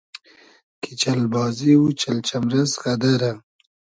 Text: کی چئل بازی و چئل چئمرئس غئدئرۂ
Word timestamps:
کی 0.81 0.91
چئل 1.01 1.21
بازی 1.33 1.71
و 1.77 1.83
چئل 1.99 2.17
چئمرئس 2.27 2.71
غئدئرۂ 2.83 3.31